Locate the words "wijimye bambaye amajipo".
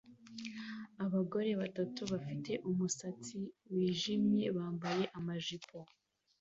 3.73-5.77